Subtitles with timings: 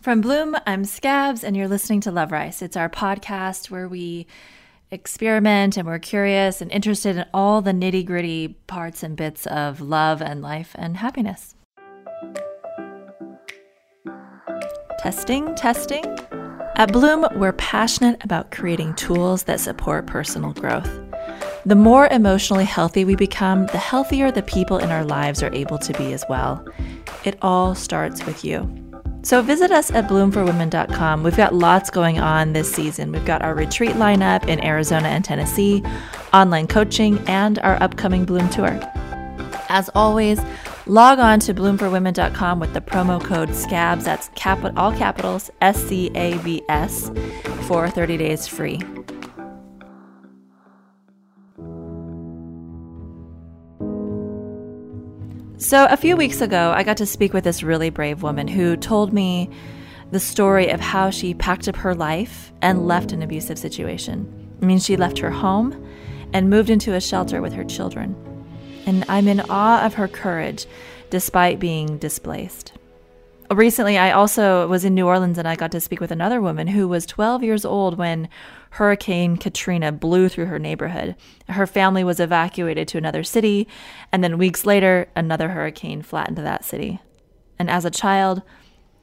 [0.00, 2.62] From Bloom, I'm Scabs, and you're listening to Love Rice.
[2.62, 4.28] It's our podcast where we
[4.92, 9.80] experiment and we're curious and interested in all the nitty gritty parts and bits of
[9.80, 11.56] love and life and happiness.
[15.00, 16.04] Testing, testing.
[16.76, 20.88] At Bloom, we're passionate about creating tools that support personal growth.
[21.66, 25.78] The more emotionally healthy we become, the healthier the people in our lives are able
[25.78, 26.64] to be as well.
[27.24, 28.87] It all starts with you.
[29.28, 31.22] So visit us at bloomforwomen.com.
[31.22, 33.12] We've got lots going on this season.
[33.12, 35.84] We've got our retreat lineup in Arizona and Tennessee,
[36.32, 38.80] online coaching, and our upcoming Bloom tour.
[39.68, 40.40] As always,
[40.86, 46.10] log on to bloomforwomen.com with the promo code SCABS, that's cap- all capitals S C
[46.14, 47.10] A B S,
[47.66, 48.80] for 30 days free.
[55.60, 58.76] So, a few weeks ago, I got to speak with this really brave woman who
[58.76, 59.50] told me
[60.12, 64.52] the story of how she packed up her life and left an abusive situation.
[64.62, 65.84] I mean, she left her home
[66.32, 68.14] and moved into a shelter with her children.
[68.86, 70.64] And I'm in awe of her courage
[71.10, 72.72] despite being displaced.
[73.50, 76.68] Recently, I also was in New Orleans and I got to speak with another woman
[76.68, 78.28] who was 12 years old when
[78.70, 81.16] Hurricane Katrina blew through her neighborhood.
[81.48, 83.66] Her family was evacuated to another city,
[84.12, 87.00] and then weeks later, another hurricane flattened that city.
[87.58, 88.42] And as a child,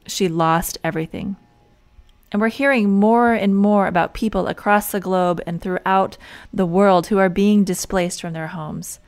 [0.06, 1.36] she lost everything.
[2.32, 6.16] And we're hearing more and more about people across the globe and throughout
[6.52, 8.98] the world who are being displaced from their homes.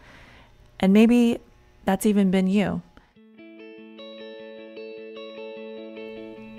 [0.79, 1.39] And maybe
[1.85, 2.83] that's even been you.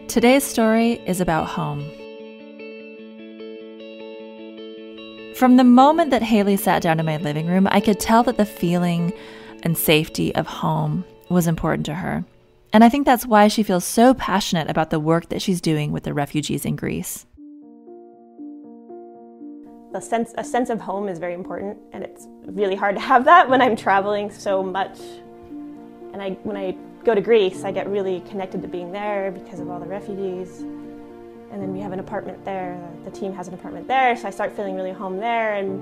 [0.08, 1.98] Today's story is about home.
[5.39, 8.35] From the moment that Haley sat down in my living room, I could tell that
[8.35, 9.13] the feeling
[9.63, 12.25] and safety of home was important to her.
[12.73, 15.93] And I think that's why she feels so passionate about the work that she's doing
[15.93, 17.25] with the refugees in Greece.
[19.93, 23.23] The sense, a sense of home is very important, and it's really hard to have
[23.23, 24.99] that when I'm traveling so much.
[26.11, 26.75] And I, when I
[27.05, 30.65] go to Greece, I get really connected to being there because of all the refugees.
[31.52, 32.80] And then we have an apartment there.
[33.05, 35.55] The team has an apartment there, so I start feeling really home there.
[35.55, 35.82] And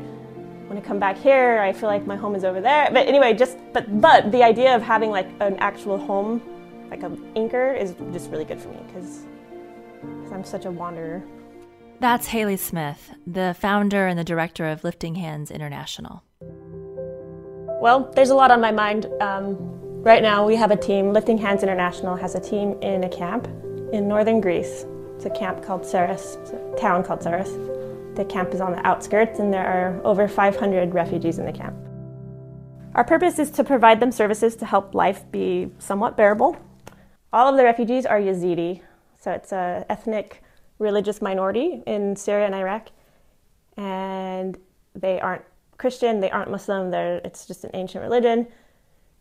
[0.69, 2.89] when I come back here, I feel like my home is over there.
[2.91, 6.41] But anyway, just but but the idea of having like an actual home,
[6.89, 9.25] like an anchor, is just really good for me because
[10.31, 11.23] I'm such a wanderer.
[11.99, 16.23] That's Haley Smith, the founder and the director of Lifting Hands International.
[17.81, 19.07] Well, there's a lot on my mind.
[19.19, 19.77] Um,
[20.07, 21.11] Right now, we have a team.
[21.11, 23.45] Lifting Hands International has a team in a camp
[23.91, 24.85] in northern Greece.
[25.17, 28.15] It's a camp called Saras, it's a town called Saras.
[28.15, 31.75] The camp is on the outskirts, and there are over 500 refugees in the camp.
[32.93, 36.55] Our purpose is to provide them services to help life be somewhat bearable.
[37.33, 38.81] All of the refugees are Yazidi,
[39.19, 40.43] so it's an ethnic
[40.77, 42.89] religious minority in Syria and Iraq,
[43.75, 44.55] and
[44.93, 45.43] they aren't
[45.79, 48.47] Christian, they aren't Muslim, it's just an ancient religion.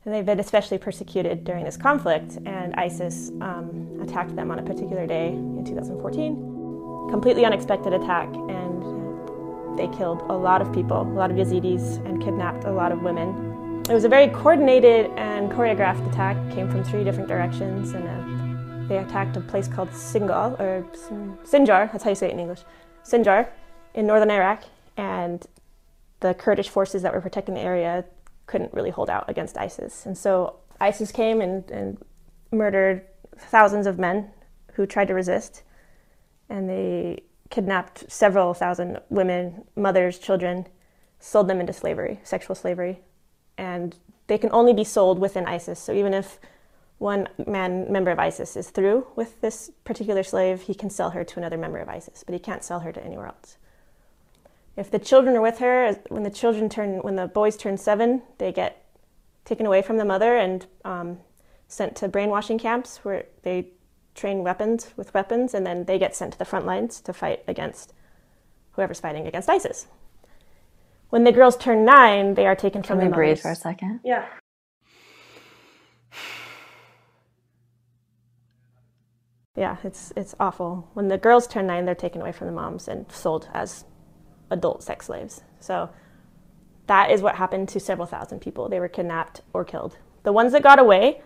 [0.06, 4.62] And they've been especially persecuted during this conflict, and ISIS um, attacked them on a
[4.62, 7.10] particular day in 2014.
[7.10, 12.22] Completely unexpected attack, and they killed a lot of people, a lot of Yazidis, and
[12.22, 13.82] kidnapped a lot of women.
[13.90, 18.88] It was a very coordinated and choreographed attack, came from three different directions, and uh,
[18.88, 20.86] they attacked a place called Shingal, or
[21.44, 22.62] Sinjar, that's how you say it in English,
[23.04, 23.48] Sinjar,
[23.92, 24.62] in northern Iraq,
[24.96, 25.44] and
[26.20, 28.04] the Kurdish forces that were protecting the area
[28.46, 30.06] couldn't really hold out against ISIS.
[30.06, 31.98] And so ISIS came and, and
[32.52, 34.30] murdered thousands of men
[34.74, 35.62] who tried to resist.
[36.48, 40.66] And they kidnapped several thousand women, mothers, children,
[41.18, 43.00] sold them into slavery, sexual slavery.
[43.58, 43.96] And
[44.26, 45.78] they can only be sold within ISIS.
[45.78, 46.38] So even if
[46.98, 51.24] one man member of ISIS is through with this particular slave, he can sell her
[51.24, 53.58] to another member of ISIS, but he can't sell her to anywhere else.
[54.76, 58.22] If the children are with her, when the children turn, when the boys turn seven,
[58.38, 58.84] they get
[59.44, 61.18] taken away from the mother and um,
[61.66, 63.72] sent to brainwashing camps where they
[64.14, 67.42] train weapons with weapons, and then they get sent to the front lines to fight
[67.48, 67.92] against
[68.72, 69.86] whoever's fighting against ISIS.
[71.10, 73.42] When the girls turn nine, they are taken Can from we the breathe mothers.
[73.42, 74.00] for a second?
[74.04, 74.26] Yeah.
[79.58, 80.90] Yeah, it's it's awful.
[80.92, 83.86] When the girls turn nine, they're taken away from the moms and sold as
[84.50, 85.42] adult sex slaves.
[85.60, 85.90] So
[86.86, 88.68] that is what happened to several thousand people.
[88.68, 89.98] They were kidnapped or killed.
[90.22, 91.22] The ones that got away,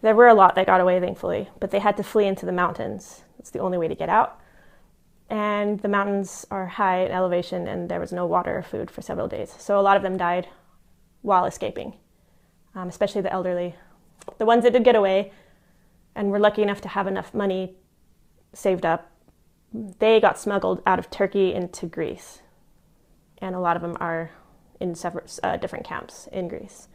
[0.00, 2.52] there were a lot that got away, thankfully, but they had to flee into the
[2.52, 3.22] mountains.
[3.38, 4.40] That's the only way to get out.
[5.30, 9.00] And the mountains are high in elevation, and there was no water or food for
[9.00, 9.54] several days.
[9.58, 10.48] So a lot of them died
[11.22, 11.94] while escaping,
[12.74, 13.74] um, especially the elderly.
[14.38, 15.32] The ones that did get away
[16.14, 17.76] and were lucky enough to have enough money
[18.52, 19.10] saved up,
[19.72, 22.41] they got smuggled out of Turkey into Greece.
[23.42, 24.30] And a lot of them are
[24.80, 26.88] in several uh, different camps in Greece.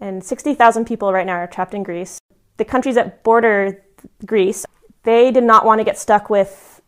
[0.00, 2.18] And 60,000 people right now are trapped in Greece.
[2.56, 3.82] The countries that border
[4.26, 4.66] Greece,
[5.04, 6.82] they did not want to get stuck with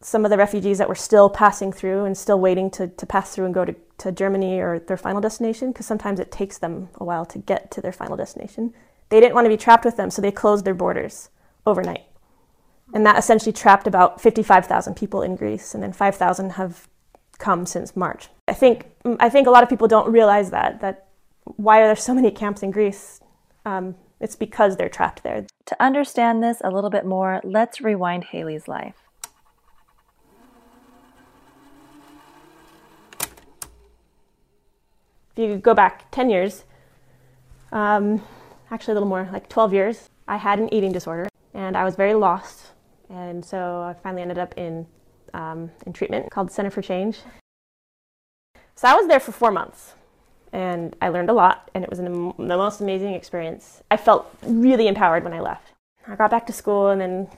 [0.00, 3.34] some of the refugees that were still passing through and still waiting to, to pass
[3.34, 6.88] through and go to, to Germany or their final destination, because sometimes it takes them
[6.94, 8.72] a while to get to their final destination.
[9.10, 11.28] They didn't want to be trapped with them, so they closed their borders
[11.66, 12.04] overnight.
[12.94, 16.88] And that essentially trapped about 55,000 people in Greece, and then 5,000 have
[17.40, 18.28] come since March.
[18.46, 18.86] I think,
[19.18, 21.08] I think a lot of people don't realize that, that
[21.44, 23.20] why are there so many camps in Greece?
[23.66, 25.46] Um, it's because they're trapped there.
[25.66, 28.94] To understand this a little bit more, let's rewind Haley's life.
[35.36, 36.64] If you go back 10 years,
[37.72, 38.22] um,
[38.70, 41.96] actually a little more, like 12 years, I had an eating disorder and I was
[41.96, 42.72] very lost.
[43.08, 44.86] And so I finally ended up in,
[45.34, 47.18] um, in treatment called Center for Change.
[48.74, 49.94] So I was there for four months
[50.52, 53.82] and I learned a lot and it was an, the most amazing experience.
[53.90, 55.72] I felt really empowered when I left.
[56.06, 57.28] I got back to school and then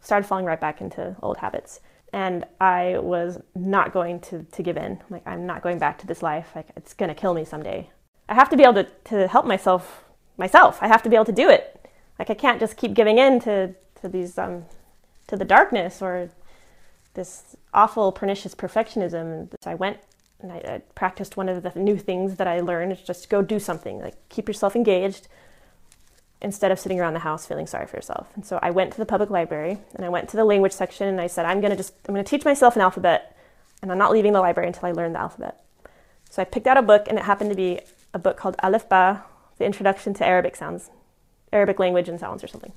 [0.00, 1.80] started falling right back into old habits.
[2.12, 5.00] And I was not going to, to give in.
[5.10, 6.52] Like, I'm not going back to this life.
[6.54, 7.90] Like, it's going to kill me someday.
[8.28, 10.04] I have to be able to, to help myself
[10.36, 10.78] myself.
[10.80, 11.88] I have to be able to do it.
[12.18, 14.64] Like I can't just keep giving in to, to these um,
[15.28, 16.30] to the darkness or
[17.14, 19.48] this awful pernicious perfectionism.
[19.62, 19.98] So I went
[20.40, 23.58] and I, I practiced one of the new things that I learned just go do
[23.58, 24.00] something.
[24.00, 25.28] Like keep yourself engaged
[26.42, 28.28] instead of sitting around the house feeling sorry for yourself.
[28.34, 31.08] And so I went to the public library and I went to the language section
[31.08, 33.36] and I said, I'm gonna just I'm gonna teach myself an alphabet
[33.80, 35.64] and I'm not leaving the library until I learn the alphabet.
[36.30, 37.80] So I picked out a book and it happened to be
[38.12, 39.22] a book called Alif Baa
[39.58, 40.90] the introduction to Arabic sounds,
[41.52, 42.72] Arabic language and sounds or something.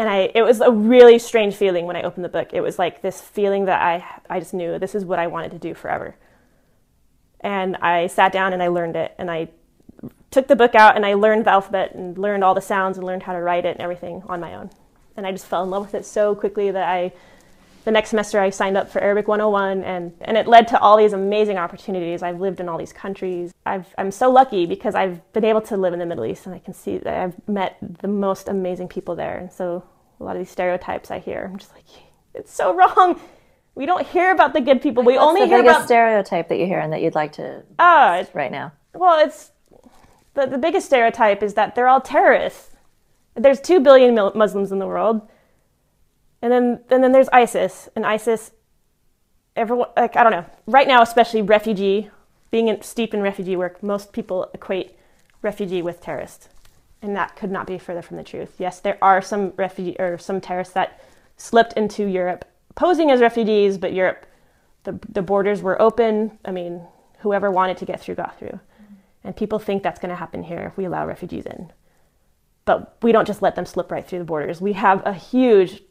[0.00, 2.54] And I, it was a really strange feeling when I opened the book.
[2.54, 4.02] It was like this feeling that I,
[4.34, 6.16] I just knew this is what I wanted to do forever.
[7.40, 9.14] And I sat down and I learned it.
[9.18, 9.48] And I
[10.30, 13.06] took the book out and I learned the alphabet and learned all the sounds and
[13.06, 14.70] learned how to write it and everything on my own.
[15.18, 17.12] And I just fell in love with it so quickly that I
[17.84, 20.96] the next semester I signed up for Arabic 101 and, and it led to all
[20.96, 22.22] these amazing opportunities.
[22.22, 23.52] I've lived in all these countries.
[23.64, 26.54] I've, I'm so lucky because I've been able to live in the Middle East and
[26.54, 29.38] I can see that I've met the most amazing people there.
[29.38, 29.82] And so
[30.18, 31.84] a lot of these stereotypes I hear, I'm just like,
[32.34, 33.20] it's so wrong.
[33.74, 35.02] We don't hear about the good people.
[35.02, 37.32] Like, we only the hear biggest about stereotype that you hear and that you'd like
[37.34, 38.72] to uh, right now.
[38.92, 39.52] Well, it's
[40.34, 42.76] the, the biggest stereotype is that they're all terrorists.
[43.34, 45.22] There's two billion Muslims in the world
[46.42, 48.52] and then and then there's ISIS, and ISIS,
[49.56, 50.46] everyone like I don't know.
[50.66, 52.10] Right now, especially refugee,
[52.50, 54.96] being in, steep in refugee work, most people equate
[55.42, 56.48] refugee with terrorist,
[57.02, 58.56] and that could not be further from the truth.
[58.58, 61.00] Yes, there are some refugee or some terrorists that
[61.36, 62.44] slipped into Europe
[62.74, 64.26] posing as refugees, but Europe,
[64.84, 66.38] the the borders were open.
[66.44, 66.82] I mean,
[67.18, 68.58] whoever wanted to get through got through,
[69.24, 71.72] and people think that's going to happen here if we allow refugees in.
[72.64, 74.60] But we don't just let them slip right through the borders.
[74.60, 75.82] We have a huge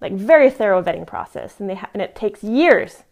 [0.00, 3.04] like very thorough vetting process, and they ha- and it takes years.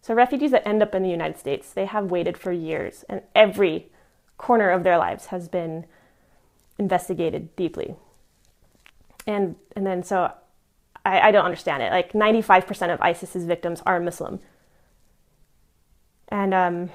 [0.00, 3.22] So refugees that end up in the United States, they have waited for years, and
[3.34, 3.86] every
[4.36, 5.86] corner of their lives has been
[6.78, 7.94] investigated deeply.
[9.26, 10.32] And and then so
[11.04, 11.90] I, I don't understand it.
[11.90, 14.40] Like 95% of ISIS's victims are Muslim.
[16.28, 16.90] And um,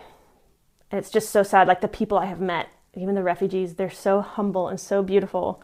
[0.92, 1.68] it's just so sad.
[1.68, 5.62] Like the people I have met, even the refugees, they're so humble and so beautiful.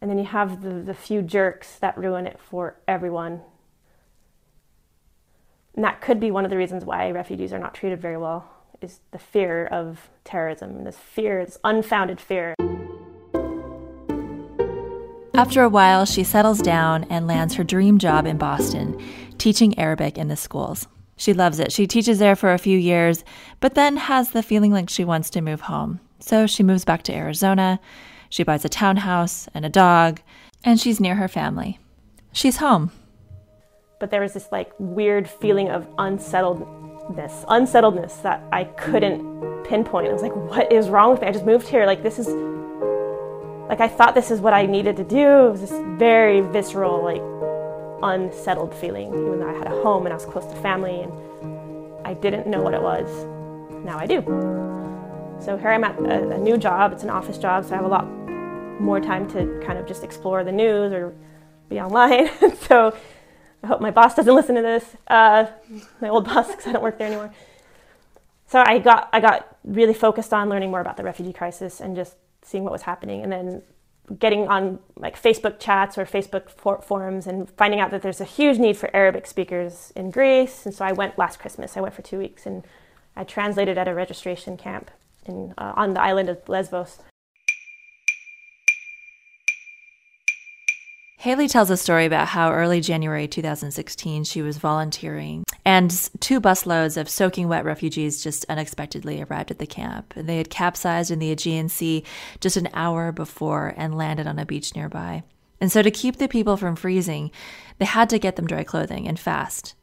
[0.00, 3.40] And then you have the, the few jerks that ruin it for everyone.
[5.74, 8.48] And that could be one of the reasons why refugees are not treated very well,
[8.80, 12.54] is the fear of terrorism, this fear, this unfounded fear.
[15.34, 18.98] After a while, she settles down and lands her dream job in Boston,
[19.36, 20.88] teaching Arabic in the schools.
[21.18, 21.72] She loves it.
[21.72, 23.22] She teaches there for a few years,
[23.60, 26.00] but then has the feeling like she wants to move home.
[26.20, 27.80] So she moves back to Arizona.
[28.28, 30.20] She buys a townhouse and a dog,
[30.64, 31.78] and she's near her family.
[32.32, 32.90] She's home.
[33.98, 40.08] But there was this like weird feeling of unsettledness, unsettledness that I couldn't pinpoint.
[40.08, 41.28] I was like, what is wrong with me?
[41.28, 41.86] I just moved here.
[41.86, 42.28] Like, this is,
[43.68, 45.46] like, I thought this is what I needed to do.
[45.46, 47.22] It was this very visceral, like,
[48.02, 51.12] unsettled feeling, even though I had a home and I was close to family and
[52.06, 53.08] I didn't know what it was.
[53.84, 54.20] Now I do.
[55.40, 56.92] So here I'm at a, a, new job.
[56.92, 58.06] It's an office job, so I have a lot
[58.80, 61.14] more time to kind of just explore the news or
[61.68, 62.30] be online.
[62.62, 62.96] so
[63.62, 65.46] I hope my boss doesn't listen to this, uh,
[66.00, 67.32] my old boss, because I don't work there anymore.
[68.48, 71.94] So I got I got really focused on learning more about the refugee crisis and
[71.96, 73.22] just seeing what was happening.
[73.22, 73.62] And then
[74.18, 78.24] getting on like Facebook chats or Facebook for- forums and finding out that there's a
[78.24, 80.64] huge need for Arabic speakers in Greece.
[80.64, 81.76] And so I went last Christmas.
[81.76, 82.64] I went for two weeks and
[83.16, 84.90] I translated at a registration camp
[85.28, 87.00] in, uh, on the island of Lesbos.
[91.18, 95.90] Haley tells a story about how early January 2016 she was volunteering, and
[96.20, 100.14] two busloads of soaking wet refugees just unexpectedly arrived at the camp.
[100.14, 102.04] They had capsized in the Aegean Sea
[102.40, 105.24] just an hour before and landed on a beach nearby.
[105.60, 107.30] And so, to keep the people from freezing,
[107.78, 109.74] they had to get them dry clothing and fast.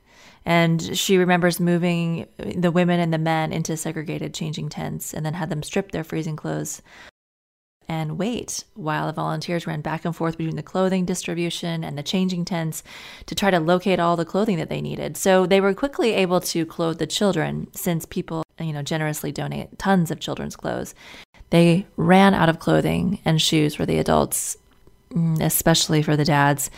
[0.46, 5.36] And she remembers moving the women and the men into segregated changing tents and then
[5.36, 6.82] had them strip their freezing clothes
[7.88, 12.04] and wait while the volunteers ran back and forth between the clothing distribution and the
[12.04, 12.84] changing tents
[13.26, 15.18] to try to locate all the clothing that they needed.
[15.18, 19.78] So they were quickly able to clothe the children since people, you know, generously donate
[19.78, 20.96] tons of children's clothes.
[21.50, 24.58] They ran out of clothing and shoes for the adults,
[25.12, 26.72] mm, especially for the dads,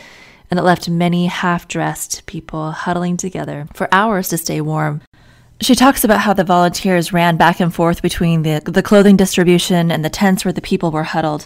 [0.56, 5.02] and it left many half dressed people huddling together for hours to stay warm.
[5.60, 9.92] She talks about how the volunteers ran back and forth between the, the clothing distribution
[9.92, 11.46] and the tents where the people were huddled.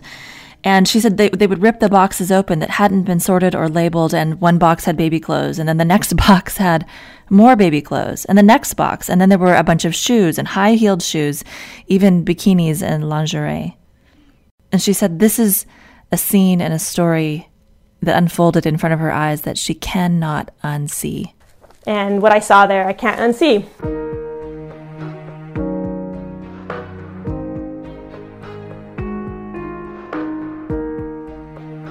[0.63, 3.67] And she said they, they would rip the boxes open that hadn't been sorted or
[3.67, 6.85] labeled, and one box had baby clothes, and then the next box had
[7.31, 10.37] more baby clothes, and the next box, and then there were a bunch of shoes
[10.37, 11.43] and high heeled shoes,
[11.87, 13.75] even bikinis and lingerie.
[14.71, 15.65] And she said this is
[16.11, 17.48] a scene and a story
[18.01, 21.33] that unfolded in front of her eyes that she cannot unsee.
[21.85, 23.65] And what I saw there, I can't unsee.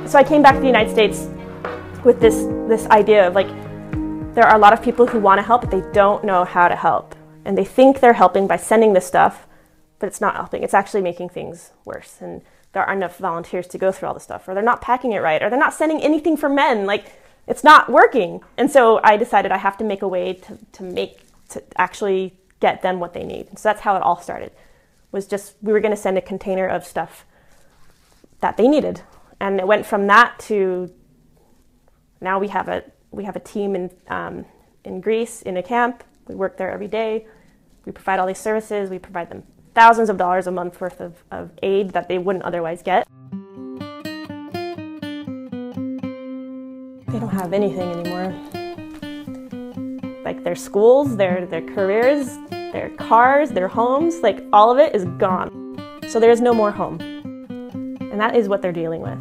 [0.08, 1.28] So I came back to the United States
[2.02, 2.36] with this,
[2.68, 3.48] this idea of like,
[4.34, 6.68] there are a lot of people who want to help, but they don't know how
[6.68, 7.14] to help.
[7.44, 9.46] And they think they're helping by sending this stuff,
[9.98, 10.62] but it's not helping.
[10.62, 12.16] It's actually making things worse.
[12.20, 15.12] And there aren't enough volunteers to go through all the stuff, or they're not packing
[15.12, 16.86] it right, or they're not sending anything for men.
[16.86, 17.12] Like,
[17.46, 18.42] it's not working.
[18.56, 22.34] And so I decided I have to make a way to, to make, to actually
[22.60, 23.58] get them what they need.
[23.58, 24.52] So that's how it all started,
[25.12, 27.24] was just, we were going to send a container of stuff
[28.40, 29.00] that they needed.
[29.40, 30.92] And it went from that to
[32.20, 34.44] now we have a, we have a team in, um,
[34.84, 36.04] in Greece in a camp.
[36.26, 37.26] We work there every day.
[37.86, 38.90] We provide all these services.
[38.90, 39.44] We provide them
[39.78, 43.06] thousands of dollars a month worth of, of aid that they wouldn't otherwise get.
[47.06, 48.34] They don't have anything anymore.
[50.24, 55.04] Like their schools, their, their careers, their cars, their homes, like all of it is
[55.16, 55.78] gone.
[56.08, 56.98] So there is no more home.
[58.00, 59.20] And that is what they're dealing with.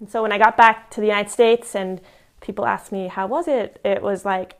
[0.00, 2.00] And so when I got back to the United States and
[2.40, 3.80] people asked me, how was it?
[3.84, 4.56] It was like,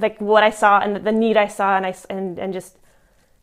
[0.00, 2.78] like what I saw and the need I saw and I, and, and just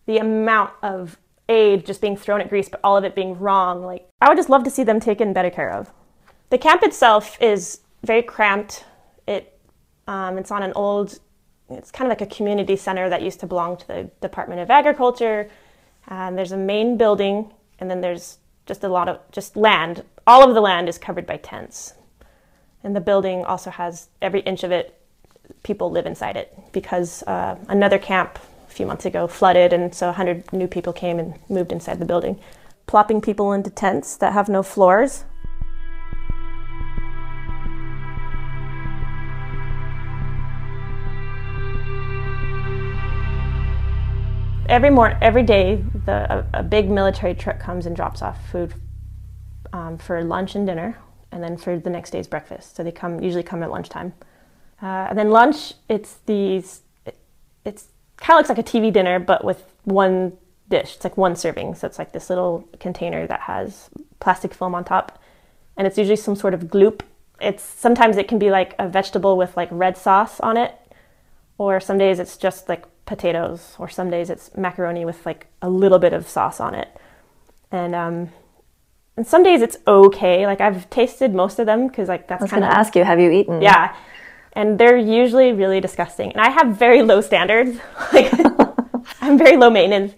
[0.06, 1.18] the amount of
[1.50, 3.84] aid just being thrown at Greece, but all of it being wrong.
[3.84, 5.92] Like, I would just love to see them taken better care of.
[6.50, 8.86] The camp itself is very cramped.
[9.28, 9.60] It,
[10.08, 11.20] um, it's on an old,
[11.70, 14.70] it's kind of like a community center that used to belong to the Department of
[14.70, 15.50] Agriculture.
[16.08, 20.04] And there's a main building, and then there's just a lot of just land.
[20.26, 21.94] All of the land is covered by tents.
[22.84, 24.97] And the building also has every inch of it,
[25.63, 30.08] people live inside it because uh, another camp a few months ago flooded, and so
[30.08, 32.39] 100 new people came and moved inside the building,
[32.86, 35.24] plopping people into tents that have no floors.
[44.70, 48.74] Every morning, every day, the, a, a, big military truck comes and drops off food
[49.72, 50.98] um, for lunch and dinner,
[51.32, 52.75] and then for the next day's breakfast.
[52.75, 54.12] So they come usually come at lunchtime,
[54.82, 55.74] uh, and then lunch.
[55.90, 56.82] It's these.
[57.06, 57.18] It,
[57.66, 60.34] it's kind of looks like a TV dinner, but with one
[60.70, 60.96] dish.
[60.96, 61.76] It's like one serving.
[61.76, 65.22] So it's like this little container that has plastic film on top.
[65.76, 67.02] And it's usually some sort of gloop.
[67.40, 70.76] It's sometimes it can be like a vegetable with like red sauce on it.
[71.58, 73.76] Or some days it's just like potatoes.
[73.80, 76.90] Or some days it's macaroni with like a little bit of sauce on it.
[77.72, 78.30] And um
[79.16, 80.46] and some days it's okay.
[80.46, 82.42] Like I've tasted most of them because like that's.
[82.42, 83.64] I was going to ask you, have you eaten?
[83.64, 83.96] Yeah,
[84.58, 86.32] and they're usually really disgusting.
[86.32, 87.78] And I have very low standards.
[88.12, 88.34] like
[89.22, 90.16] I'm very low maintenance.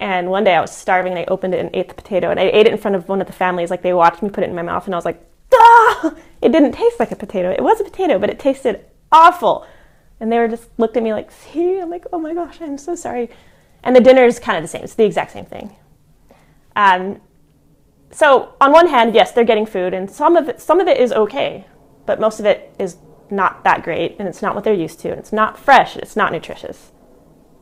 [0.00, 2.40] And one day I was starving and I opened it and ate the potato and
[2.40, 3.68] I ate it in front of one of the families.
[3.68, 5.22] Like they watched me put it in my mouth and I was like,
[5.54, 6.14] ah!
[6.42, 7.50] It didn't taste like a potato.
[7.50, 9.66] It was a potato, but it tasted awful.
[10.20, 11.78] And they were just looked at me like, see?
[11.78, 13.28] I'm like, oh my gosh, I'm so sorry.
[13.82, 14.84] And the dinner is kind of the same.
[14.84, 15.76] It's the exact same thing.
[16.76, 17.20] Um,
[18.10, 20.98] so on one hand, yes, they're getting food, and some of it, some of it
[20.98, 21.66] is okay,
[22.04, 22.96] but most of it is
[23.30, 26.02] not that great and it's not what they're used to and it's not fresh, and
[26.02, 26.92] it's not nutritious.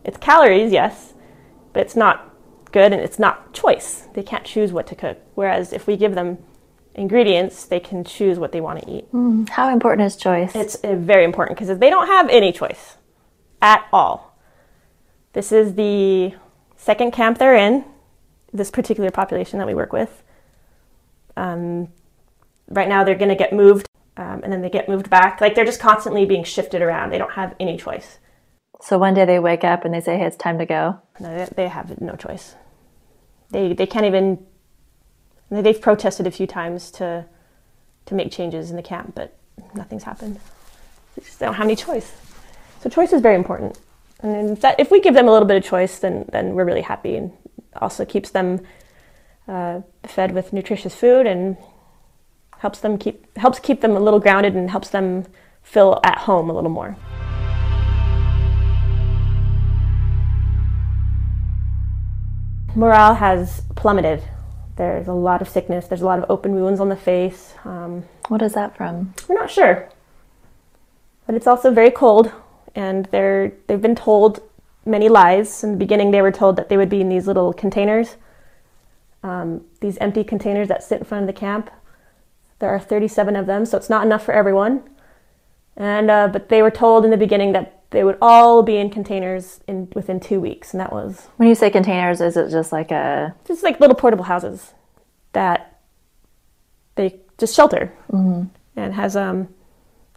[0.04, 1.14] It's calories, yes,
[1.72, 2.30] but it's not
[2.72, 4.08] good and it's not choice.
[4.14, 5.18] They can't choose what to cook.
[5.34, 6.38] Whereas if we give them
[6.94, 9.12] ingredients, they can choose what they want to eat.
[9.12, 10.54] Mm, how important is choice?
[10.54, 12.96] It's uh, very important because they don't have any choice
[13.62, 14.36] at all.
[15.32, 16.34] This is the
[16.76, 17.84] second camp they're in,
[18.52, 20.22] this particular population that we work with.
[21.36, 21.88] Um,
[22.68, 25.40] right now, they're going to get moved um, and then they get moved back.
[25.40, 27.10] Like they're just constantly being shifted around.
[27.10, 28.18] They don't have any choice.
[28.80, 31.00] So one day they wake up and they say, hey, it's time to go.
[31.20, 32.54] No, they have no choice.
[33.50, 34.44] They, they can't even,
[35.50, 37.24] they've protested a few times to,
[38.06, 39.36] to make changes in the camp, but
[39.74, 40.38] nothing's happened.
[41.16, 42.12] They just don't have any choice.
[42.80, 43.78] So choice is very important.
[44.20, 46.82] And that, if we give them a little bit of choice, then, then we're really
[46.82, 47.32] happy and
[47.76, 48.60] also keeps them
[49.48, 51.56] uh, fed with nutritious food and
[52.64, 55.26] helps them keep helps keep them a little grounded and helps them
[55.62, 56.96] feel at home a little more.
[62.74, 64.22] Morale has plummeted.
[64.76, 65.88] There's a lot of sickness.
[65.88, 67.52] There's a lot of open wounds on the face.
[67.66, 69.12] Um, what is that from?
[69.28, 69.90] We're not sure,
[71.26, 72.32] but it's also very cold,
[72.74, 74.40] and they're they've been told
[74.86, 75.62] many lies.
[75.62, 78.16] In the beginning, they were told that they would be in these little containers,
[79.22, 81.70] um, these empty containers that sit in front of the camp.
[82.58, 84.82] There are 37 of them, so it's not enough for everyone.
[85.76, 88.90] And uh, but they were told in the beginning that they would all be in
[88.90, 91.28] containers in within two weeks, and that was.
[91.36, 93.34] When you say containers, is it just like a?
[93.46, 94.72] Just like little portable houses
[95.32, 95.80] that
[96.94, 98.44] they just shelter, mm-hmm.
[98.76, 99.48] and has um,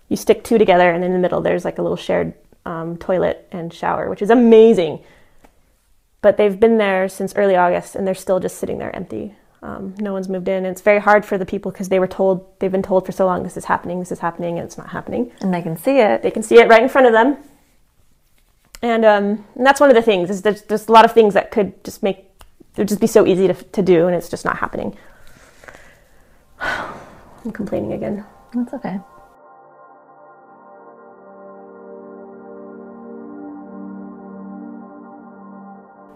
[0.10, 2.34] you stick two together, and in the middle there's like a little shared
[2.66, 5.04] um, toilet and shower, which is amazing.
[6.22, 9.36] But they've been there since early August, and they're still just sitting there empty.
[9.62, 10.58] Um, no one's moved in.
[10.58, 13.12] And it's very hard for the people because they were told, they've been told for
[13.12, 15.32] so long, this is happening, this is happening, and it's not happening.
[15.42, 16.22] And they can see it.
[16.22, 17.38] They can see it right in front of them.
[18.82, 21.34] And, um, and that's one of the things, is there's, there's a lot of things
[21.34, 24.30] that could just make, it would just be so easy to, to do, and it's
[24.30, 24.96] just not happening.
[26.60, 28.24] I'm complaining again.
[28.54, 29.00] That's okay.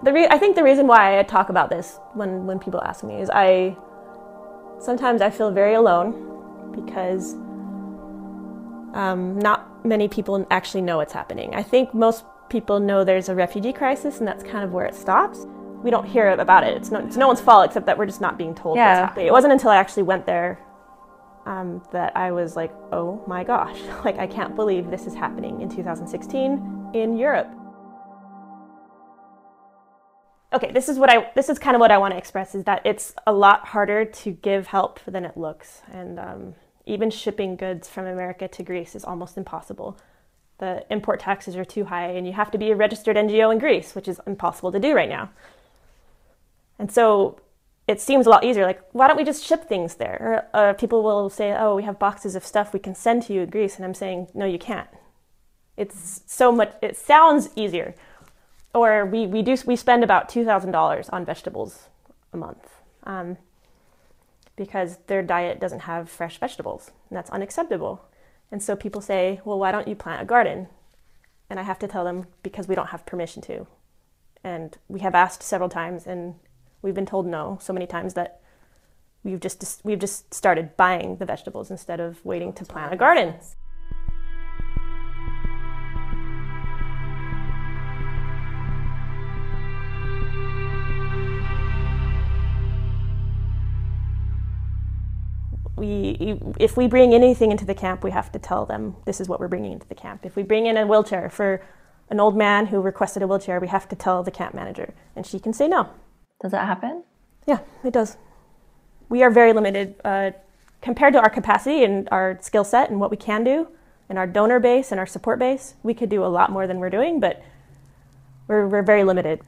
[0.03, 3.03] The re- I think the reason why I talk about this when, when people ask
[3.03, 3.77] me is I
[4.79, 7.33] sometimes I feel very alone because
[8.93, 11.53] um, not many people actually know what's happening.
[11.53, 14.95] I think most people know there's a refugee crisis and that's kind of where it
[14.95, 15.45] stops.
[15.83, 16.75] We don't hear about it.
[16.77, 18.89] It's no, it's no one's fault except that we're just not being told yeah.
[18.89, 19.27] what's happening.
[19.27, 20.59] It wasn't until I actually went there
[21.45, 25.61] um, that I was like, oh my gosh, like I can't believe this is happening
[25.61, 27.51] in 2016 in Europe
[30.53, 32.63] okay, this is what I this is kind of what I want to express is
[32.65, 37.55] that it's a lot harder to give help than it looks, and um, even shipping
[37.55, 39.97] goods from America to Greece is almost impossible.
[40.57, 43.59] The import taxes are too high, and you have to be a registered NGO in
[43.59, 45.31] Greece, which is impossible to do right now.
[46.77, 47.39] And so
[47.87, 48.65] it seems a lot easier.
[48.65, 50.47] Like, why don't we just ship things there?
[50.53, 53.33] Or, uh, people will say, "Oh, we have boxes of stuff we can send to
[53.33, 54.89] you in Greece," and I'm saying, "No, you can't."
[55.77, 56.73] It's so much.
[56.81, 57.95] It sounds easier
[58.73, 61.89] or we, we do we spend about two thousand dollars on vegetables
[62.33, 62.69] a month
[63.03, 63.37] um,
[64.55, 68.05] because their diet doesn't have fresh vegetables, and that's unacceptable.
[68.51, 70.67] And so people say, "Well, why don't you plant a garden?"
[71.49, 73.67] And I have to tell them because we don't have permission to,
[74.43, 76.35] and we have asked several times, and
[76.81, 78.41] we've been told no so many times that
[79.23, 83.35] we've just we've just started buying the vegetables instead of waiting to plant a garden.
[95.81, 99.27] We if we bring anything into the camp, we have to tell them this is
[99.27, 100.25] what we're bringing into the camp.
[100.25, 101.61] If we bring in a wheelchair for
[102.09, 105.25] an old man who requested a wheelchair, we have to tell the camp manager, and
[105.25, 105.89] she can say no.
[106.41, 107.03] Does that happen?
[107.47, 108.17] Yeah, it does.
[109.09, 110.31] We are very limited uh,
[110.81, 113.67] compared to our capacity and our skill set and what we can do,
[114.07, 115.73] and our donor base and our support base.
[115.83, 117.43] We could do a lot more than we're doing, but
[118.47, 119.41] we're, we're very limited.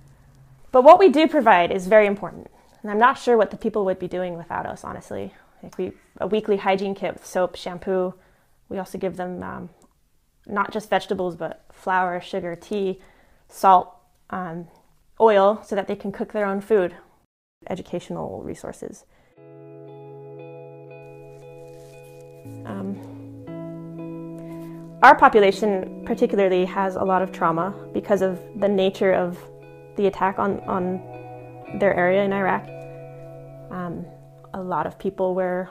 [0.71, 2.49] But what we do provide is very important,
[2.81, 5.33] and I'm not sure what the people would be doing without us, honestly.
[5.63, 8.13] Like we a weekly hygiene kit with soap, shampoo.
[8.69, 9.69] We also give them um,
[10.45, 12.99] not just vegetables, but flour, sugar, tea,
[13.47, 13.95] salt,
[14.29, 14.67] um,
[15.19, 16.95] oil, so that they can cook their own food.
[17.69, 19.05] Educational resources.
[22.65, 23.23] Um,
[25.01, 29.37] our population particularly has a lot of trauma because of the nature of
[29.95, 30.97] the attack on, on
[31.79, 32.67] their area in Iraq.
[33.71, 34.05] Um,
[34.53, 35.69] a lot of people were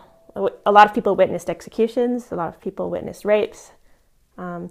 [0.64, 3.72] a lot of people witnessed executions a lot of people witnessed rapes
[4.38, 4.70] um,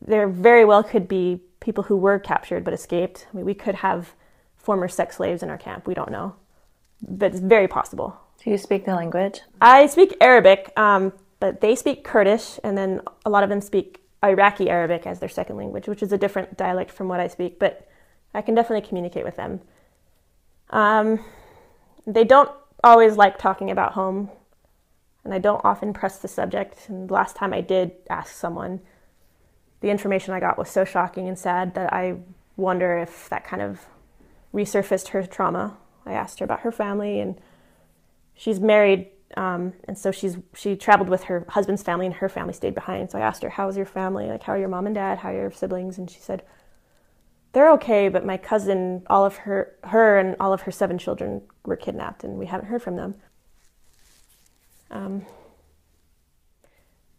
[0.00, 3.76] there very well could be people who were captured but escaped I mean, we could
[3.76, 4.14] have
[4.68, 5.86] former sex slaves in our camp.
[5.86, 6.36] We don't know,
[7.00, 8.20] but it's very possible.
[8.44, 9.40] Do you speak the language?
[9.62, 14.02] I speak Arabic, um, but they speak Kurdish, and then a lot of them speak
[14.22, 17.58] Iraqi Arabic as their second language, which is a different dialect from what I speak,
[17.58, 17.88] but
[18.34, 19.62] I can definitely communicate with them.
[20.68, 21.24] Um,
[22.06, 22.50] they don't
[22.82, 24.30] always like talking about home,
[25.24, 26.88] and I don't often press the subject.
[26.88, 28.80] And last time I did ask someone,
[29.80, 32.16] the information I got was so shocking and sad that I
[32.56, 33.86] wonder if that kind of
[34.52, 35.76] resurfaced her trauma.
[36.06, 37.40] I asked her about her family, and
[38.34, 42.54] she's married um, and so she's she traveled with her husband's family, and her family
[42.54, 43.10] stayed behind.
[43.10, 44.26] So I asked her, "How's your family?
[44.26, 45.18] Like, how are your mom and dad?
[45.18, 46.42] How are your siblings?" And she said,
[47.58, 51.42] "They're okay, but my cousin, all of her, her and all of her seven children
[51.64, 53.16] were kidnapped, and we haven't heard from them."
[54.92, 55.26] Um,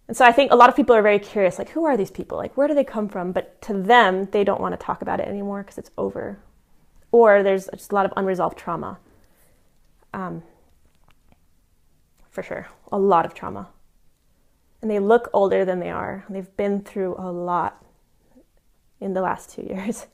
[0.08, 2.10] and so I think a lot of people are very curious, like, who are these
[2.10, 2.38] people?
[2.38, 3.34] Like, where do they come from?
[3.34, 6.40] But to them, they don't want to talk about it anymore because it's over,
[7.12, 8.98] or there's just a lot of unresolved trauma.
[10.14, 10.44] Um,
[12.30, 12.68] for sure.
[12.94, 13.68] A lot of trauma.
[14.82, 16.24] And they look older than they are.
[16.30, 17.84] They've been through a lot
[19.02, 20.08] in the last two years.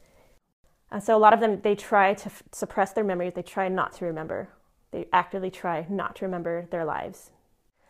[0.91, 3.33] And so a lot of them, they try to f- suppress their memories.
[3.35, 4.49] They try not to remember.
[4.91, 7.31] They actively try not to remember their lives.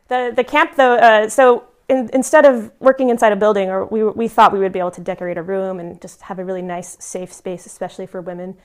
[0.08, 4.04] The, the camp, though, uh, so in, instead of working inside a building, or we,
[4.04, 6.62] we thought we would be able to decorate a room and just have a really
[6.62, 8.58] nice, safe space, especially for women.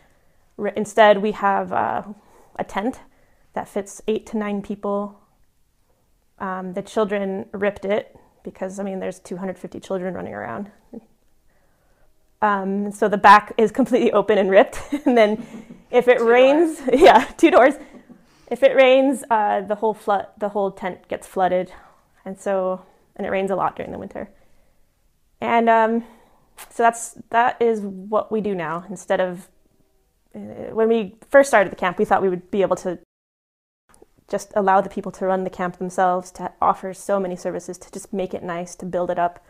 [0.76, 2.02] Instead, we have uh,
[2.56, 3.00] a tent
[3.54, 5.20] that fits eight to nine people
[6.40, 10.70] um, the children ripped it because, I mean, there's 250 children running around.
[12.42, 14.80] Um, so the back is completely open and ripped.
[15.04, 15.46] and then
[15.90, 16.90] if it two rains, doors.
[17.00, 17.74] yeah, two doors.
[18.50, 21.72] If it rains, uh, the whole flood, the whole tent gets flooded,
[22.24, 22.84] and so
[23.16, 24.30] and it rains a lot during the winter.
[25.40, 26.04] And um,
[26.68, 28.84] so that's that is what we do now.
[28.88, 29.48] Instead of
[30.34, 32.98] uh, when we first started the camp, we thought we would be able to
[34.28, 37.90] just allow the people to run the camp themselves, to offer so many services, to
[37.90, 39.44] just make it nice, to build it up.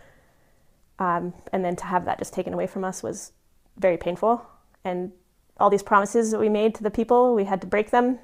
[1.01, 3.33] Um, and then to have that just taken away from us was
[3.79, 4.47] very painful.
[4.85, 5.13] And
[5.59, 8.19] all these promises that we made to the people, we had to break them.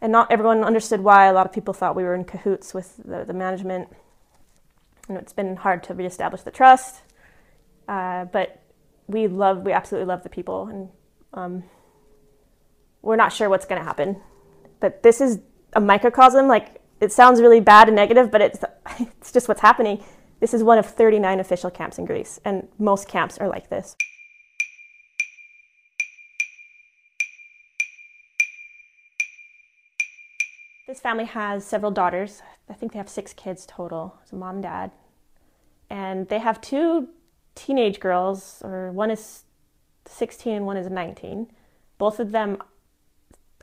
[0.00, 1.26] And not everyone understood why.
[1.26, 3.88] A lot of people thought we were in cahoots with the, the management.
[5.08, 7.02] And it's been hard to reestablish the trust.
[7.88, 8.62] Uh, but
[9.08, 10.68] we love, we absolutely love the people.
[10.68, 10.88] And
[11.34, 11.64] um,
[13.02, 14.20] we're not sure what's going to happen.
[14.78, 15.40] But this is
[15.72, 16.46] a microcosm.
[16.46, 18.60] Like it sounds really bad and negative, but it's
[19.00, 20.02] it's just what's happening.
[20.38, 23.96] This is one of 39 official camps in Greece, and most camps are like this.
[30.86, 32.42] This family has several daughters.
[32.68, 34.18] I think they have six kids total.
[34.30, 34.92] A mom dad.
[35.88, 37.08] And they have two
[37.54, 39.44] teenage girls, or one is
[40.04, 41.50] 16 and one is 19.
[41.98, 42.58] Both of them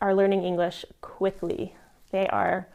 [0.01, 1.75] are learning English quickly.
[2.11, 2.67] They are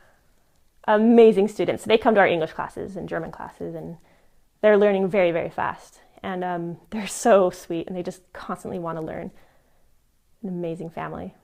[0.88, 1.84] amazing students.
[1.84, 3.98] They come to our English classes and German classes, and
[4.62, 6.00] they're learning very, very fast.
[6.22, 9.30] And um, they're so sweet, and they just constantly want to learn.
[10.42, 11.34] An amazing family.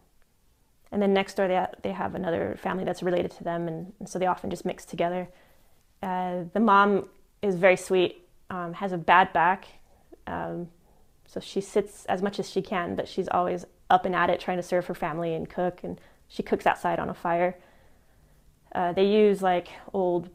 [0.90, 4.08] And then next door, they, they have another family that's related to them, and, and
[4.08, 5.28] so they often just mix together.
[6.02, 7.08] Uh, the mom
[7.42, 9.66] is very sweet, um, has a bad back,
[10.26, 10.68] um,
[11.26, 14.38] so she sits as much as she can, but she's always up and at it
[14.38, 17.56] trying to serve her family and cook, and she cooks outside on a fire.
[18.74, 20.28] Uh, they use like old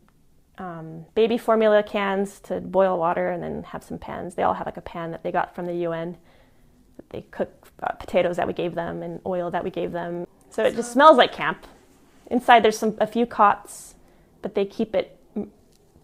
[0.58, 4.36] um, baby formula cans to boil water and then have some pans.
[4.36, 6.18] They all have like a pan that they got from the UN.
[7.10, 10.28] They cook uh, potatoes that we gave them and oil that we gave them.
[10.50, 11.66] So it just smells like camp.
[12.30, 13.96] Inside there's some a few cots,
[14.42, 15.18] but they keep it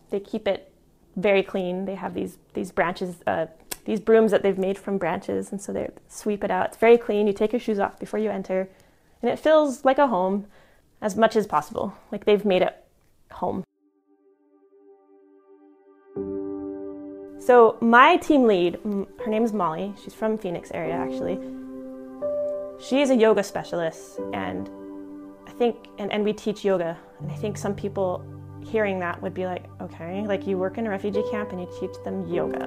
[0.09, 0.71] they keep it
[1.15, 1.85] very clean.
[1.85, 3.47] They have these these branches, uh,
[3.85, 6.67] these brooms that they've made from branches, and so they sweep it out.
[6.67, 7.27] It's very clean.
[7.27, 8.69] You take your shoes off before you enter,
[9.21, 10.47] and it feels like a home
[11.05, 11.93] as much as possible.
[12.11, 12.75] Like they've made it
[13.31, 13.63] home.
[17.39, 18.79] So my team lead,
[19.23, 19.93] her name is Molly.
[20.03, 21.37] She's from Phoenix area actually.
[22.83, 24.67] She is a yoga specialist and
[25.47, 26.97] I think and, and we teach yoga.
[27.19, 28.25] And I think some people
[28.65, 31.69] hearing that would be like, okay, like you work in a refugee camp and you
[31.79, 32.65] teach them yoga.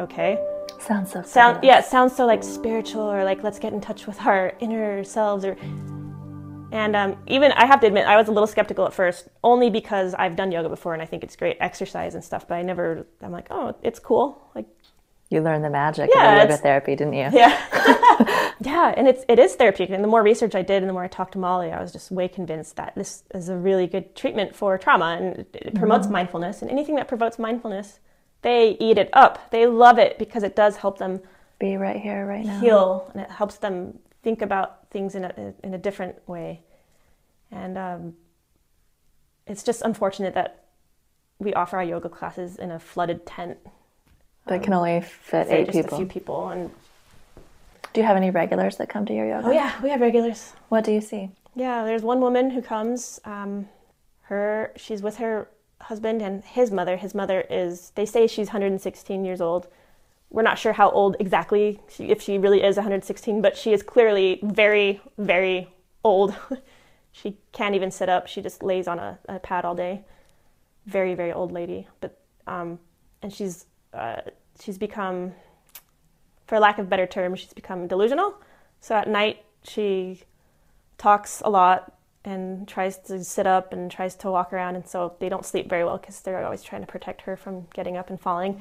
[0.00, 0.38] Okay.
[0.78, 4.06] Sounds so sound yeah, it sounds so like spiritual or like let's get in touch
[4.06, 5.56] with our inner selves or
[6.72, 9.70] and um, even I have to admit, I was a little skeptical at first, only
[9.70, 12.46] because I've done yoga before and I think it's great exercise and stuff.
[12.46, 14.50] But I never, I'm like, oh, it's cool.
[14.54, 14.66] Like,
[15.30, 17.28] you learned the magic yeah, of yoga therapy, didn't you?
[17.32, 19.94] Yeah, yeah, and it's it is therapeutic.
[19.94, 21.92] And the more research I did, and the more I talked to Molly, I was
[21.92, 26.06] just way convinced that this is a really good treatment for trauma, and it promotes
[26.06, 26.14] mm-hmm.
[26.14, 26.62] mindfulness.
[26.62, 28.00] And anything that promotes mindfulness,
[28.40, 29.50] they eat it up.
[29.50, 31.20] They love it because it does help them
[31.58, 35.54] be right here, right now, heal, and it helps them think about things in a,
[35.62, 36.62] in a different way.
[37.50, 38.14] And um,
[39.46, 40.64] it's just unfortunate that
[41.38, 43.58] we offer our yoga classes in a flooded tent.
[44.46, 45.94] That can only fit eight just people.
[45.94, 46.48] a few people.
[46.48, 46.70] And
[47.92, 49.48] Do you have any regulars that come to your yoga?
[49.48, 50.54] oh yeah, we have regulars.
[50.70, 51.30] What do you see?
[51.54, 53.20] Yeah, there's one woman who comes.
[53.24, 53.68] Um,
[54.22, 55.48] her, she's with her
[55.80, 56.96] husband and his mother.
[56.96, 57.92] His mother is.
[57.94, 59.68] They say she's 116 years old.
[60.30, 63.82] We're not sure how old exactly, she, if she really is 116, but she is
[63.82, 65.72] clearly very, very
[66.04, 66.34] old.
[67.12, 68.26] she can't even sit up.
[68.26, 70.04] She just lays on a, a pad all day.
[70.86, 71.88] Very, very old lady.
[72.00, 72.78] But um,
[73.22, 74.20] and she's uh,
[74.60, 75.32] she's become,
[76.46, 78.34] for lack of better term, she's become delusional.
[78.80, 80.22] So at night she
[80.98, 85.14] talks a lot and tries to sit up and tries to walk around and so
[85.20, 88.10] they don't sleep very well because they're always trying to protect her from getting up
[88.10, 88.60] and falling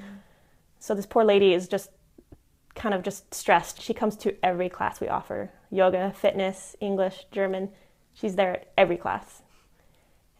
[0.80, 1.90] so this poor lady is just
[2.76, 3.82] kind of just stressed.
[3.82, 5.52] She comes to every class we offer.
[5.72, 7.70] Yoga fitness english german.
[8.14, 9.42] She's there at every class.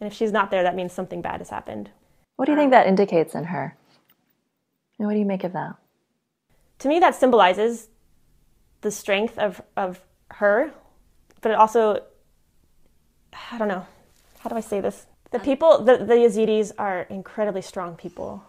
[0.00, 1.90] And if she's not there that means something bad has happened.
[2.36, 3.76] What do you think that indicates in her?
[4.98, 5.76] And what do you make of that?
[6.78, 7.88] to me that symbolizes
[8.80, 10.72] the strength of, of her
[11.40, 12.02] but it also
[13.52, 13.86] i don't know.
[14.40, 15.06] How do i say this?
[15.30, 18.42] The um, people the, the yazidis are incredibly strong people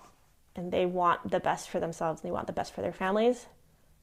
[0.55, 3.47] and they want the best for themselves and they want the best for their families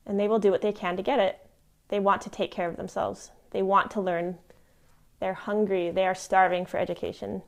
[0.05, 1.39] and they will do what they can to get it
[1.89, 4.39] they want to take care of themselves they want to learn
[5.21, 7.43] they're hungry they are starving for education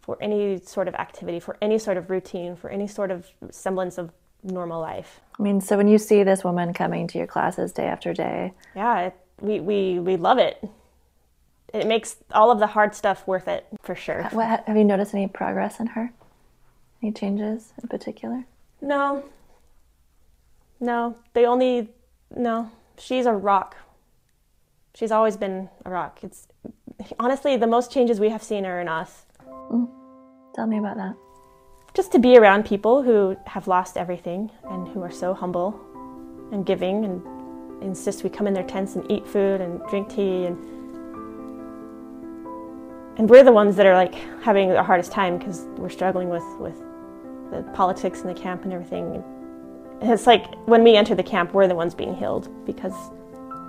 [0.00, 3.98] for any sort of activity for any sort of routine for any sort of semblance
[3.98, 7.72] of normal life I mean, so when you see this woman coming to your classes
[7.72, 10.62] day after day, yeah, it, we, we, we love it.
[11.72, 14.22] It makes all of the hard stuff worth it for sure.
[14.32, 16.12] what, have you noticed any progress in her?
[17.04, 18.46] Any changes in particular?
[18.80, 19.24] No,
[20.80, 21.90] no, they only,
[22.34, 23.76] no, she's a rock.
[24.94, 26.20] She's always been a rock.
[26.22, 26.48] It's
[27.18, 29.26] honestly the most changes we have seen are in us.
[29.70, 29.90] Mm.
[30.54, 31.14] Tell me about that.
[31.92, 35.78] Just to be around people who have lost everything and who are so humble
[36.52, 40.46] and giving and insist we come in their tents and eat food and drink tea
[40.46, 40.56] and
[43.18, 46.42] and we're the ones that are like having the hardest time because we're struggling with
[46.58, 46.82] with
[47.54, 49.22] the politics in the camp and everything
[50.00, 52.92] and it's like when we enter the camp we're the ones being healed because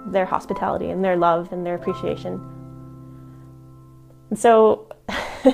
[0.05, 2.39] their hospitality and their love and their appreciation.
[4.29, 4.87] And so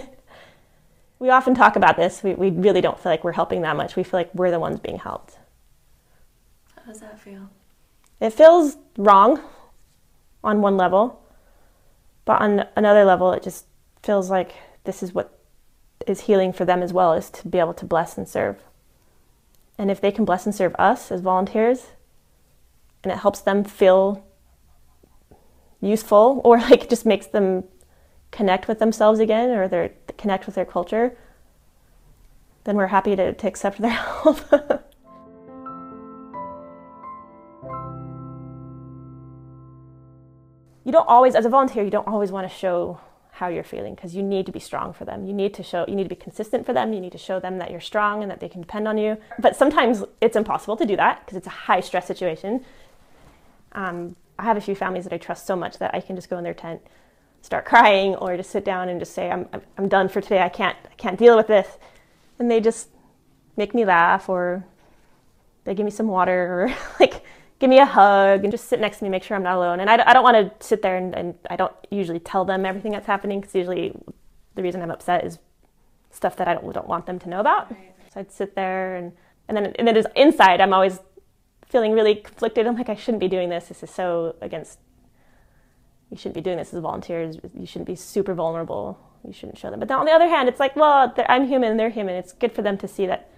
[1.19, 2.23] we often talk about this.
[2.23, 3.95] We, we really don't feel like we're helping that much.
[3.95, 5.37] We feel like we're the ones being helped.
[6.75, 7.49] How does that feel?
[8.19, 9.41] it feels wrong
[10.43, 11.23] on one level,
[12.25, 13.65] but on another level, it just
[14.03, 15.39] feels like this is what
[16.07, 18.57] is healing for them as well is to be able to bless and serve.
[19.77, 21.87] And if they can bless and serve us as volunteers,
[23.03, 24.23] and it helps them feel
[25.81, 27.63] useful or like just makes them
[28.31, 31.17] connect with themselves again or their connect with their culture,
[32.63, 33.91] then we're happy to, to accept their
[34.23, 34.39] help.
[40.83, 42.99] you don't always as a volunteer you don't always want to show
[43.41, 45.25] how you're feeling because you need to be strong for them.
[45.25, 46.93] You need to show you need to be consistent for them.
[46.93, 49.17] You need to show them that you're strong and that they can depend on you.
[49.39, 52.63] But sometimes it's impossible to do that because it's a high stress situation.
[53.73, 56.29] Um, i have a few families that i trust so much that i can just
[56.29, 56.81] go in their tent
[57.41, 60.41] start crying or just sit down and just say i'm, I'm- I'm done for today.
[60.41, 61.67] I can't i can't deal with this.
[62.39, 62.89] And they just
[63.57, 64.65] make me laugh or
[65.65, 67.10] they give me some water or like
[67.61, 69.79] give me a hug and just sit next to me, make sure I'm not alone.
[69.79, 72.65] And I, I don't want to sit there and, and I don't usually tell them
[72.65, 73.93] everything that's happening because usually
[74.55, 75.37] the reason I'm upset is
[76.09, 77.69] stuff that I don't, don't want them to know about.
[78.13, 79.13] So I'd sit there and,
[79.47, 80.99] and then and then inside I'm always
[81.67, 82.65] feeling really conflicted.
[82.65, 83.67] I'm like, I shouldn't be doing this.
[83.67, 84.79] This is so against,
[86.09, 87.37] you shouldn't be doing this as volunteers.
[87.57, 88.99] You shouldn't be super vulnerable.
[89.23, 89.79] You shouldn't show them.
[89.79, 92.15] But then on the other hand, it's like, well, I'm human, they're human.
[92.15, 93.29] It's good for them to see that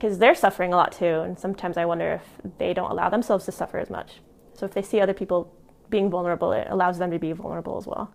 [0.00, 1.20] because they're suffering a lot too.
[1.20, 4.20] And sometimes I wonder if they don't allow themselves to suffer as much.
[4.54, 5.52] So if they see other people
[5.90, 8.14] being vulnerable, it allows them to be vulnerable as well.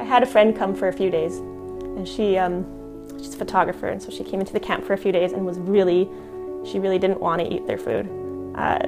[0.00, 2.66] I had a friend come for a few days, and she um,
[3.18, 5.46] she's a photographer, and so she came into the camp for a few days and
[5.46, 6.08] was really,
[6.64, 8.08] she really didn't want to eat their food.
[8.56, 8.80] Uh,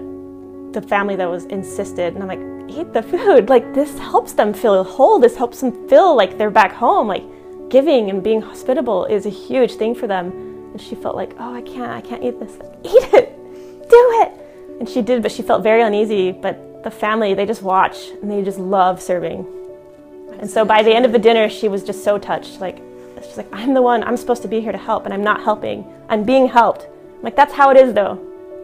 [0.72, 3.48] the family that was insisted, and I'm like, eat the food.
[3.48, 5.20] Like this helps them feel whole.
[5.20, 7.06] This helps them feel like they're back home.
[7.06, 7.22] Like
[7.68, 10.30] giving and being hospitable is a huge thing for them.
[10.72, 12.52] And she felt like, oh, I can't, I can't eat this.
[12.84, 13.36] Eat it,
[13.88, 14.32] do it.
[14.78, 16.32] And she did, but she felt very uneasy.
[16.32, 19.46] But the family, they just watch and they just love serving.
[20.38, 22.60] And so by the end of the dinner, she was just so touched.
[22.60, 22.82] Like,
[23.22, 25.42] she's like, I'm the one, I'm supposed to be here to help, and I'm not
[25.42, 25.90] helping.
[26.08, 26.86] I'm being helped.
[27.16, 28.20] I'm like, that's how it is, though.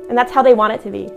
[0.08, 1.08] And that's how they want it to be.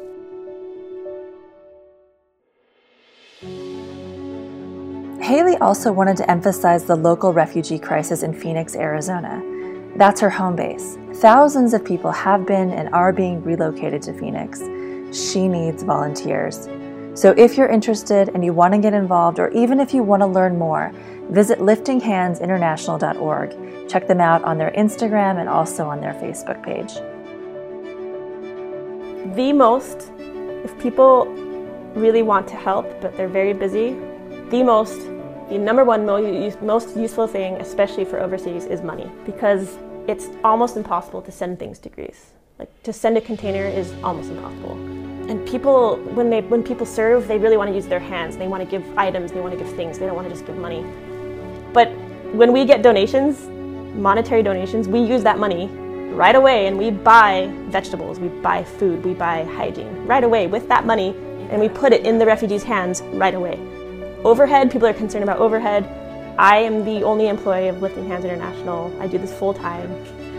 [5.25, 9.41] Haley also wanted to emphasize the local refugee crisis in Phoenix, Arizona.
[9.95, 10.99] That's her home base.
[11.15, 14.59] Thousands of people have been and are being relocated to Phoenix.
[15.11, 16.69] She needs volunteers.
[17.15, 20.21] So if you're interested and you want to get involved, or even if you want
[20.21, 20.91] to learn more,
[21.31, 23.89] visit liftinghandsinternational.org.
[23.89, 26.93] Check them out on their Instagram and also on their Facebook page.
[29.35, 31.25] The most, if people
[31.95, 33.97] really want to help but they're very busy,
[34.51, 35.14] the most,
[35.49, 39.77] the number one most useful thing, especially for overseas, is money because
[40.07, 42.31] it's almost impossible to send things to Greece.
[42.57, 44.73] Like to send a container is almost impossible.
[45.29, 48.37] And people, when they when people serve, they really want to use their hands.
[48.37, 49.31] They want to give items.
[49.31, 49.99] They want to give things.
[49.99, 50.85] They don't want to just give money.
[51.73, 51.89] But
[52.33, 53.47] when we get donations,
[53.95, 55.67] monetary donations, we use that money
[56.15, 60.67] right away and we buy vegetables, we buy food, we buy hygiene right away with
[60.69, 61.09] that money
[61.49, 63.74] and we put it in the refugees' hands right away.
[64.25, 65.85] Overhead, people are concerned about overhead.
[66.39, 68.91] I am the only employee of Lifting Hands International.
[68.99, 69.87] I do this full time.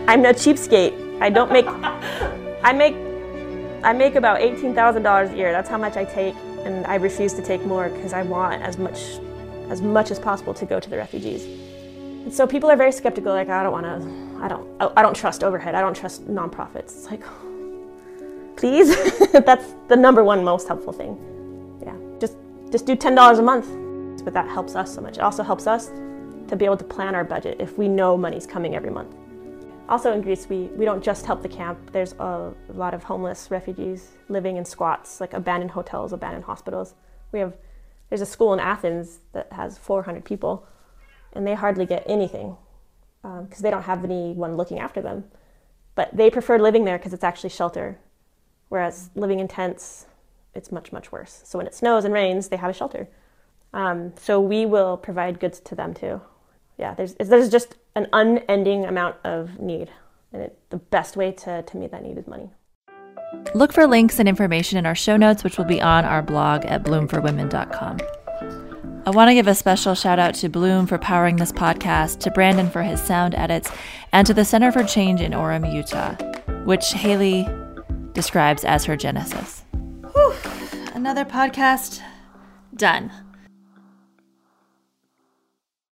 [0.09, 1.21] I'm no cheapskate.
[1.21, 1.65] I don't make
[2.63, 2.95] I make
[3.85, 5.53] I make about $18,000 a year.
[5.53, 8.77] That's how much I take, and I refuse to take more because I want as
[8.77, 9.19] much,
[9.69, 11.45] as much as possible to go to the refugees.
[11.45, 13.31] And so people are very skeptical.
[13.31, 15.75] Like, I don't want to, I don't, oh, I don't trust overhead.
[15.75, 16.91] I don't trust nonprofits.
[16.97, 17.23] It's like,
[18.57, 18.89] please,
[19.31, 21.36] that's the number one most helpful thing.
[22.71, 23.67] Just, do ten dollars a month.
[24.23, 25.17] But that helps us so much.
[25.17, 25.87] It also helps us
[26.47, 29.15] to be able to plan our budget if we know money's coming every month.
[29.89, 31.91] Also in Greece, we, we don't just help the camp.
[31.93, 36.93] There's a, a lot of homeless refugees living in squats, like abandoned hotels, abandoned hospitals.
[37.31, 37.53] We have,
[38.09, 40.67] there's a school in Athens that has 400 people,
[41.33, 42.57] and they hardly get anything
[43.21, 45.25] because um, they don't have anyone looking after them.
[45.95, 47.97] But they prefer living there because it's actually shelter,
[48.67, 50.05] whereas living in tents,
[50.57, 51.41] it's much, much worse.
[51.45, 53.07] So when it snows and rains, they have a shelter.
[53.73, 56.21] Um, so we will provide goods to them too
[56.77, 59.89] yeah, there's there's just an unending amount of need,
[60.31, 62.51] and it, the best way to to meet that need is money.
[63.53, 66.65] Look for links and information in our show notes, which will be on our blog
[66.65, 67.97] at bloomforwomen.com.
[69.05, 72.31] I want to give a special shout out to Bloom for powering this podcast, to
[72.31, 73.71] Brandon for his sound edits,
[74.11, 76.13] and to the Center for Change in Orem, Utah,
[76.63, 77.47] which Haley
[78.13, 79.63] describes as her genesis.
[81.07, 82.01] Another podcast
[82.75, 83.13] done.